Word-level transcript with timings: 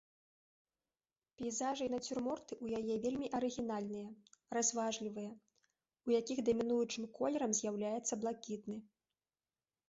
Пейзажы 1.41 1.83
і 1.89 1.91
нацюрморты 1.95 2.53
ў 2.63 2.79
яе 2.79 2.95
вельмі 3.03 3.27
арыгінальныя, 3.39 4.07
разважлівыя, 4.59 5.31
у 6.09 6.15
якіх 6.19 6.37
дамінуючым 6.49 7.03
колерам 7.21 7.51
з'яўляецца 7.61 8.21
блакітны. 8.25 8.77